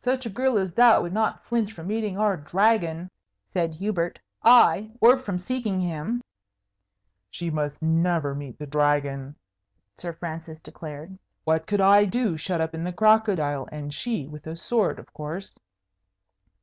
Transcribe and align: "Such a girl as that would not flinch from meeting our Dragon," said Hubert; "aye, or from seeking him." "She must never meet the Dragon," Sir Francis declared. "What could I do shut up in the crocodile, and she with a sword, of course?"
"Such 0.00 0.26
a 0.26 0.28
girl 0.28 0.58
as 0.58 0.72
that 0.74 1.02
would 1.02 1.14
not 1.14 1.42
flinch 1.46 1.72
from 1.72 1.86
meeting 1.86 2.18
our 2.18 2.36
Dragon," 2.36 3.08
said 3.50 3.72
Hubert; 3.76 4.18
"aye, 4.42 4.90
or 5.00 5.16
from 5.16 5.38
seeking 5.38 5.80
him." 5.80 6.20
"She 7.30 7.48
must 7.48 7.80
never 7.80 8.34
meet 8.34 8.58
the 8.58 8.66
Dragon," 8.66 9.36
Sir 9.96 10.12
Francis 10.12 10.60
declared. 10.60 11.18
"What 11.44 11.66
could 11.66 11.80
I 11.80 12.04
do 12.04 12.36
shut 12.36 12.60
up 12.60 12.74
in 12.74 12.84
the 12.84 12.92
crocodile, 12.92 13.66
and 13.72 13.94
she 13.94 14.26
with 14.28 14.46
a 14.46 14.54
sword, 14.54 14.98
of 14.98 15.14
course?" 15.14 15.56